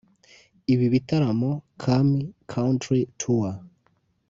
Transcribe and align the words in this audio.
Ibi 0.73 0.85
bitaramo 0.93 1.51
'Kami 1.59 2.19
Country 2.53 3.01
Tour' 3.19 3.55